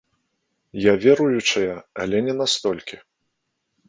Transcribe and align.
Я 0.85 0.93
веруючая, 1.03 1.75
але 2.05 2.17
не 2.29 2.33
настолькі. 2.41 2.97